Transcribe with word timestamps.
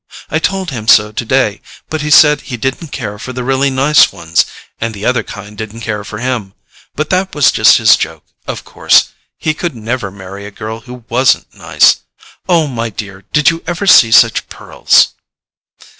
I 0.31 0.39
told 0.39 0.71
him 0.71 0.87
so 0.87 1.11
today, 1.11 1.61
but 1.91 2.01
he 2.01 2.09
said 2.09 2.41
he 2.41 2.57
didn't 2.57 2.87
care 2.87 3.19
for 3.19 3.33
the 3.33 3.43
really 3.43 3.69
nice 3.69 4.11
ones, 4.11 4.47
and 4.79 4.95
the 4.95 5.05
other 5.05 5.21
kind 5.21 5.55
didn't 5.55 5.81
care 5.81 6.03
for 6.03 6.17
him—but 6.17 7.11
that 7.11 7.35
was 7.35 7.51
just 7.51 7.77
his 7.77 7.95
joke, 7.95 8.23
of 8.47 8.63
course. 8.65 9.09
He 9.37 9.53
could 9.53 9.75
never 9.75 10.09
marry 10.09 10.47
a 10.47 10.49
girl 10.49 10.79
who 10.79 11.03
WASN'T 11.07 11.53
nice. 11.53 11.97
Oh, 12.49 12.65
my 12.65 12.89
dear, 12.89 13.25
did 13.31 13.51
you 13.51 13.63
ever 13.67 13.85
see 13.85 14.11
such 14.11 14.49
pearls?" 14.49 15.09